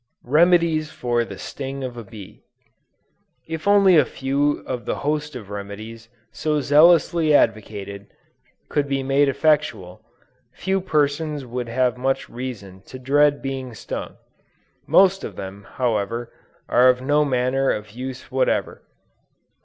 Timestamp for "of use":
17.69-18.31